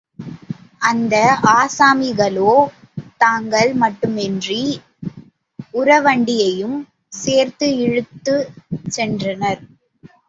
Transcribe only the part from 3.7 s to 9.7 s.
மட்டுமின்றி உரவண்டியையும் சேர்த்து இழுத் துச்சென்றனர்.